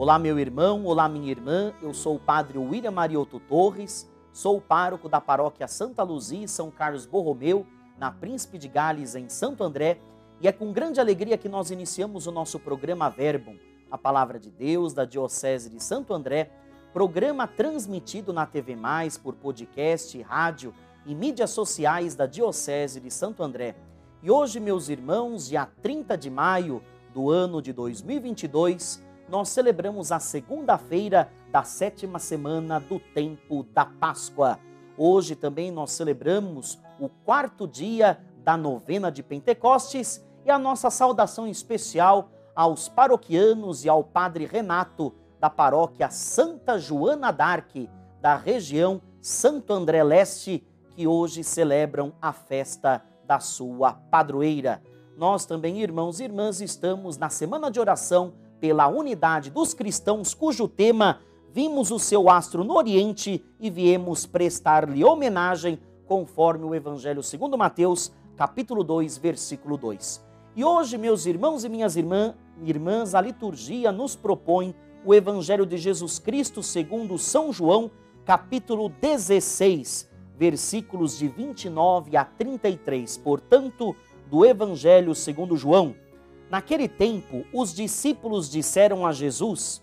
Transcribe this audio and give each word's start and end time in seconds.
Olá, 0.00 0.18
meu 0.18 0.38
irmão, 0.38 0.86
olá, 0.86 1.06
minha 1.10 1.30
irmã. 1.30 1.74
Eu 1.82 1.92
sou 1.92 2.16
o 2.16 2.18
padre 2.18 2.56
William 2.56 2.90
Marioto 2.90 3.38
Torres, 3.38 4.10
sou 4.32 4.56
o 4.56 4.60
pároco 4.60 5.10
da 5.10 5.20
paróquia 5.20 5.68
Santa 5.68 6.02
Luzia, 6.02 6.48
São 6.48 6.70
Carlos 6.70 7.04
Borromeu, 7.04 7.66
na 7.98 8.10
Príncipe 8.10 8.56
de 8.56 8.66
Gales, 8.66 9.14
em 9.14 9.28
Santo 9.28 9.62
André, 9.62 10.00
e 10.40 10.48
é 10.48 10.52
com 10.52 10.72
grande 10.72 11.00
alegria 11.00 11.36
que 11.36 11.50
nós 11.50 11.70
iniciamos 11.70 12.26
o 12.26 12.32
nosso 12.32 12.58
programa 12.58 13.10
Verbum, 13.10 13.58
a 13.90 13.98
palavra 13.98 14.38
de 14.38 14.50
Deus 14.50 14.94
da 14.94 15.04
Diocese 15.04 15.68
de 15.68 15.82
Santo 15.82 16.14
André, 16.14 16.50
programa 16.94 17.46
transmitido 17.46 18.32
na 18.32 18.46
TV 18.46 18.74
Mais 18.74 19.18
por 19.18 19.34
podcast, 19.34 20.18
rádio 20.22 20.72
e 21.04 21.14
mídias 21.14 21.50
sociais 21.50 22.14
da 22.14 22.24
Diocese 22.24 23.00
de 23.00 23.10
Santo 23.10 23.42
André. 23.42 23.76
E 24.22 24.30
hoje, 24.30 24.60
meus 24.60 24.88
irmãos, 24.88 25.46
dia 25.46 25.68
30 25.82 26.16
de 26.16 26.30
maio 26.30 26.82
do 27.12 27.28
ano 27.28 27.60
de 27.60 27.70
2022, 27.74 29.09
nós 29.30 29.48
celebramos 29.48 30.10
a 30.10 30.18
segunda-feira 30.18 31.30
da 31.52 31.62
sétima 31.62 32.18
semana 32.18 32.80
do 32.80 32.98
tempo 32.98 33.62
da 33.72 33.86
Páscoa. 33.86 34.58
Hoje 34.98 35.36
também 35.36 35.70
nós 35.70 35.92
celebramos 35.92 36.80
o 36.98 37.08
quarto 37.08 37.66
dia 37.66 38.20
da 38.42 38.56
novena 38.56 39.10
de 39.10 39.22
Pentecostes 39.22 40.24
e 40.44 40.50
a 40.50 40.58
nossa 40.58 40.90
saudação 40.90 41.46
especial 41.46 42.28
aos 42.56 42.88
paroquianos 42.88 43.84
e 43.84 43.88
ao 43.88 44.02
Padre 44.02 44.46
Renato 44.46 45.14
da 45.38 45.48
paróquia 45.48 46.10
Santa 46.10 46.76
Joana 46.76 47.30
d'Arc, 47.30 47.88
da 48.20 48.34
região 48.34 49.00
Santo 49.20 49.72
André 49.72 50.02
Leste, 50.02 50.66
que 50.90 51.06
hoje 51.06 51.44
celebram 51.44 52.12
a 52.20 52.32
festa 52.32 53.00
da 53.24 53.38
sua 53.38 53.92
padroeira. 53.92 54.82
Nós 55.16 55.46
também, 55.46 55.80
irmãos 55.80 56.18
e 56.18 56.24
irmãs, 56.24 56.60
estamos 56.60 57.16
na 57.16 57.30
semana 57.30 57.70
de 57.70 57.78
oração 57.78 58.34
pela 58.60 58.86
unidade 58.88 59.50
dos 59.50 59.74
cristãos, 59.74 60.34
cujo 60.34 60.68
tema 60.68 61.20
Vimos 61.52 61.90
o 61.90 61.98
seu 61.98 62.30
astro 62.30 62.62
no 62.62 62.76
Oriente 62.76 63.44
e 63.58 63.68
viemos 63.68 64.24
prestar-lhe 64.24 65.02
homenagem, 65.02 65.80
conforme 66.06 66.64
o 66.64 66.72
Evangelho 66.72 67.24
segundo 67.24 67.58
Mateus, 67.58 68.12
capítulo 68.36 68.84
2, 68.84 69.18
versículo 69.18 69.76
2. 69.76 70.24
E 70.54 70.64
hoje, 70.64 70.96
meus 70.96 71.26
irmãos 71.26 71.64
e 71.64 71.68
minhas 71.68 71.96
irmã, 71.96 72.36
irmãs, 72.62 73.16
a 73.16 73.20
liturgia 73.20 73.90
nos 73.90 74.14
propõe 74.14 74.72
o 75.04 75.12
Evangelho 75.12 75.66
de 75.66 75.76
Jesus 75.76 76.20
Cristo 76.20 76.62
segundo 76.62 77.18
São 77.18 77.52
João, 77.52 77.90
capítulo 78.24 78.88
16, 79.00 80.08
versículos 80.38 81.18
de 81.18 81.26
29 81.26 82.16
a 82.16 82.24
33. 82.24 83.18
Portanto, 83.18 83.96
do 84.30 84.46
Evangelho 84.46 85.16
segundo 85.16 85.56
João, 85.56 85.96
Naquele 86.50 86.88
tempo, 86.88 87.44
os 87.54 87.72
discípulos 87.72 88.50
disseram 88.50 89.06
a 89.06 89.12
Jesus: 89.12 89.80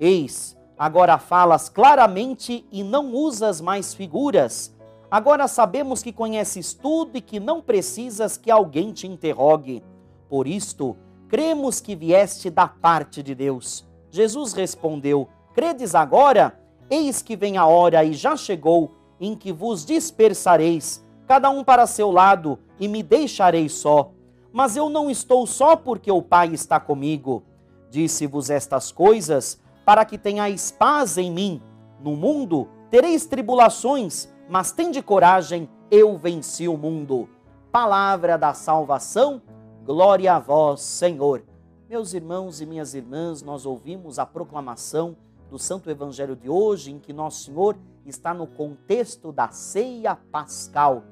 Eis, 0.00 0.56
agora 0.78 1.18
falas 1.18 1.68
claramente 1.68 2.66
e 2.72 2.82
não 2.82 3.12
usas 3.12 3.60
mais 3.60 3.92
figuras. 3.92 4.74
Agora 5.10 5.46
sabemos 5.46 6.02
que 6.02 6.12
conheces 6.12 6.72
tudo 6.72 7.18
e 7.18 7.20
que 7.20 7.38
não 7.38 7.60
precisas 7.60 8.38
que 8.38 8.50
alguém 8.50 8.92
te 8.92 9.06
interrogue. 9.06 9.84
Por 10.28 10.48
isto, 10.48 10.96
cremos 11.28 11.80
que 11.80 11.94
vieste 11.94 12.48
da 12.48 12.66
parte 12.66 13.22
de 13.22 13.34
Deus. 13.34 13.86
Jesus 14.10 14.54
respondeu: 14.54 15.28
Credes 15.54 15.94
agora? 15.94 16.58
Eis 16.88 17.20
que 17.20 17.36
vem 17.36 17.58
a 17.58 17.66
hora 17.66 18.02
e 18.04 18.14
já 18.14 18.36
chegou 18.36 18.92
em 19.20 19.34
que 19.34 19.52
vos 19.52 19.84
dispersareis, 19.84 21.04
cada 21.26 21.50
um 21.50 21.62
para 21.62 21.86
seu 21.86 22.10
lado, 22.10 22.58
e 22.78 22.88
me 22.88 23.02
deixareis 23.02 23.72
só. 23.72 24.12
Mas 24.56 24.74
eu 24.74 24.88
não 24.88 25.10
estou 25.10 25.46
só 25.46 25.76
porque 25.76 26.10
o 26.10 26.22
Pai 26.22 26.54
está 26.54 26.80
comigo. 26.80 27.42
Disse-vos 27.90 28.48
estas 28.48 28.90
coisas 28.90 29.60
para 29.84 30.02
que 30.02 30.16
tenhais 30.16 30.70
paz 30.70 31.18
em 31.18 31.30
mim. 31.30 31.60
No 32.00 32.16
mundo 32.16 32.66
tereis 32.90 33.26
tribulações, 33.26 34.32
mas 34.48 34.72
tende 34.72 35.02
coragem, 35.02 35.68
eu 35.90 36.16
venci 36.16 36.66
o 36.66 36.78
mundo. 36.78 37.28
Palavra 37.70 38.38
da 38.38 38.54
salvação, 38.54 39.42
glória 39.84 40.32
a 40.32 40.38
vós, 40.38 40.80
Senhor. 40.80 41.44
Meus 41.86 42.14
irmãos 42.14 42.58
e 42.62 42.64
minhas 42.64 42.94
irmãs, 42.94 43.42
nós 43.42 43.66
ouvimos 43.66 44.18
a 44.18 44.24
proclamação 44.24 45.18
do 45.50 45.58
Santo 45.58 45.90
Evangelho 45.90 46.34
de 46.34 46.48
hoje, 46.48 46.92
em 46.92 46.98
que 46.98 47.12
Nosso 47.12 47.44
Senhor 47.44 47.76
está 48.06 48.32
no 48.32 48.46
contexto 48.46 49.32
da 49.32 49.50
ceia 49.50 50.16
pascal. 50.32 51.02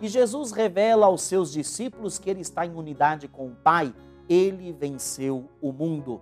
E 0.00 0.08
Jesus 0.08 0.52
revela 0.52 1.06
aos 1.06 1.22
seus 1.22 1.52
discípulos 1.52 2.18
que 2.18 2.28
ele 2.28 2.40
está 2.40 2.66
em 2.66 2.74
unidade 2.74 3.28
com 3.28 3.46
o 3.48 3.54
Pai, 3.54 3.94
ele 4.28 4.72
venceu 4.72 5.48
o 5.60 5.72
mundo. 5.72 6.20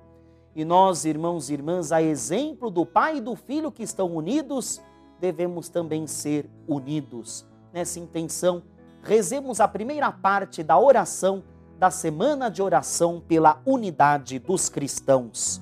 E 0.55 0.65
nós, 0.65 1.05
irmãos 1.05 1.51
e 1.51 1.55
irmãs, 1.55 1.91
a 1.91 2.01
exemplo 2.01 2.71
do 2.71 2.87
Pai 2.87 3.17
e 3.17 3.21
do 3.21 3.35
Filho 3.35 3.73
que 3.73 3.83
estão 3.83 4.15
unidos, 4.15 4.81
devemos 5.21 5.69
também 5.69 6.07
ser 6.07 6.49
unidos. 6.69 7.45
Nessa 7.73 7.99
intenção, 7.99 8.63
rezemos 9.03 9.61
a 9.61 9.67
primeira 9.67 10.13
parte 10.13 10.63
da 10.63 10.79
oração 10.79 11.43
da 11.79 11.91
semana 11.91 12.49
de 12.49 12.63
oração 12.63 13.21
pela 13.27 13.61
unidade 13.67 14.39
dos 14.39 14.69
cristãos. 14.69 15.61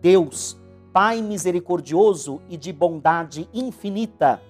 Deus, 0.00 0.56
Pai 0.92 1.20
misericordioso 1.20 2.40
e 2.48 2.56
de 2.56 2.72
bondade 2.72 3.48
infinita, 3.52 4.40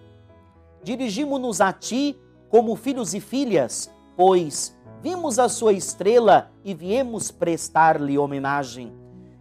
dirigimos-nos 0.82 1.60
a 1.60 1.72
Ti 1.72 2.16
como 2.48 2.74
filhos 2.76 3.14
e 3.14 3.20
filhas, 3.20 3.90
pois 4.16 4.76
vimos 5.02 5.38
a 5.38 5.48
sua 5.48 5.72
estrela 5.72 6.50
e 6.64 6.74
viemos 6.74 7.30
prestar-lhe 7.30 8.18
homenagem. 8.18 8.92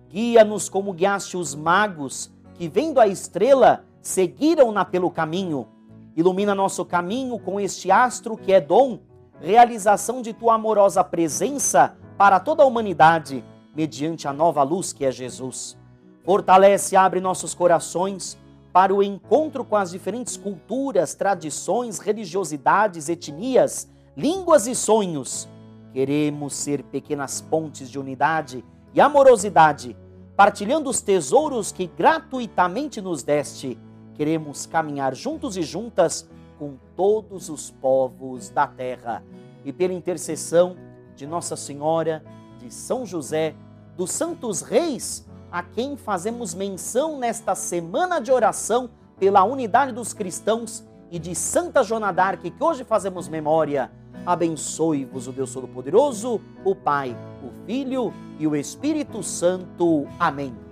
Guia-nos 0.09 0.69
como 0.69 0.93
guiaste 0.93 1.37
os 1.37 1.55
magos, 1.55 2.31
que 2.53 2.67
vendo 2.67 2.99
a 2.99 3.07
estrela, 3.07 3.85
seguiram-na 4.01 4.85
pelo 4.85 5.11
caminho. 5.11 5.67
Ilumina 6.15 6.55
nosso 6.55 6.83
caminho 6.85 7.37
com 7.37 7.59
este 7.59 7.91
astro 7.91 8.37
que 8.37 8.51
é 8.51 8.61
dom, 8.61 8.99
realização 9.39 10.21
de 10.21 10.33
tua 10.33 10.55
amorosa 10.55 11.03
presença 11.03 11.95
para 12.17 12.39
toda 12.39 12.63
a 12.63 12.65
humanidade, 12.65 13.43
mediante 13.75 14.27
a 14.27 14.33
nova 14.33 14.63
luz 14.63 14.91
que 14.91 15.05
é 15.05 15.11
Jesus. 15.11 15.77
Fortalece 16.23 16.95
e 16.95 16.97
abre 16.97 17.19
nossos 17.19 17.53
corações 17.53 18.37
para 18.77 18.93
o 18.93 19.01
encontro 19.01 19.65
com 19.65 19.75
as 19.75 19.89
diferentes 19.89 20.37
culturas, 20.37 21.15
tradições, 21.15 21.97
religiosidades, 21.97 23.09
etnias, 23.09 23.89
línguas 24.15 24.67
e 24.67 24.75
sonhos. 24.75 25.49
Queremos 25.91 26.53
ser 26.53 26.83
pequenas 26.83 27.41
pontes 27.41 27.89
de 27.89 27.97
unidade 27.97 28.63
e 28.93 29.01
amorosidade, 29.01 29.97
partilhando 30.35 30.91
os 30.91 31.01
tesouros 31.01 31.71
que 31.71 31.87
gratuitamente 31.87 33.01
nos 33.01 33.23
deste. 33.23 33.79
Queremos 34.13 34.67
caminhar 34.67 35.15
juntos 35.15 35.57
e 35.57 35.63
juntas 35.63 36.29
com 36.59 36.75
todos 36.95 37.49
os 37.49 37.71
povos 37.71 38.51
da 38.51 38.67
terra. 38.67 39.23
E 39.65 39.73
pela 39.73 39.93
intercessão 39.93 40.77
de 41.15 41.25
Nossa 41.25 41.55
Senhora, 41.55 42.23
de 42.59 42.71
São 42.71 43.07
José, 43.07 43.55
dos 43.95 44.11
santos 44.11 44.61
reis, 44.61 45.27
a 45.57 45.63
quem 45.63 45.97
fazemos 45.97 46.53
menção 46.53 47.17
nesta 47.17 47.55
semana 47.55 48.21
de 48.21 48.31
oração 48.31 48.91
pela 49.19 49.43
unidade 49.43 49.91
dos 49.91 50.13
cristãos 50.13 50.85
e 51.09 51.17
de 51.17 51.33
Santa 51.33 51.81
Joana 51.81 52.13
que 52.51 52.63
hoje 52.63 52.83
fazemos 52.83 53.27
memória. 53.27 53.91
Abençoe-vos 54.23 55.27
o 55.27 55.31
Deus 55.31 55.51
Todo-Poderoso, 55.51 56.39
o 56.63 56.75
Pai, 56.75 57.17
o 57.43 57.65
Filho 57.65 58.13
e 58.37 58.45
o 58.45 58.55
Espírito 58.55 59.23
Santo. 59.23 60.07
Amém. 60.19 60.66